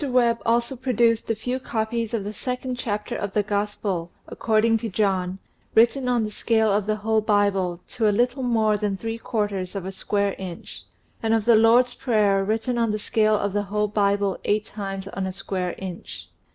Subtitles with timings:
[0.03, 4.85] Webb also produced a few copies of the second chapter of the Gospel, according to
[4.85, 4.95] St.
[4.95, 5.37] John,
[5.75, 9.75] written on the scale of the whole Bible, to a little more than three quarters
[9.75, 10.85] of a square inch,
[11.21, 15.07] and of the Lord's Prayer written on the scale of the whole Bible eight times
[15.09, 16.27] on a square inch.